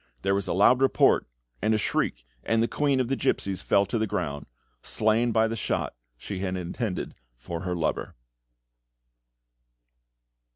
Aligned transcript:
There 0.23 0.33
was 0.33 0.47
a 0.47 0.53
loud 0.53 0.81
report, 0.81 1.27
and 1.61 1.75
a 1.75 1.77
shriek, 1.77 2.25
and 2.43 2.63
the 2.63 2.67
queen 2.67 2.99
of 2.99 3.07
the 3.07 3.15
gipsies 3.15 3.61
fell 3.61 3.85
to 3.85 3.99
the 3.99 4.07
ground, 4.07 4.47
slain 4.81 5.31
by 5.31 5.47
the 5.47 5.55
shot 5.55 5.93
she 6.17 6.39
had 6.39 6.57
intended 6.57 7.13
for 7.37 7.59
her 7.61 7.75
lover. 7.75 8.15